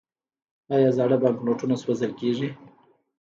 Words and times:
آیا 0.75 0.89
زاړه 0.97 1.17
بانکنوټونه 1.23 1.75
سوځول 1.83 2.11
کیږي؟ 2.19 2.49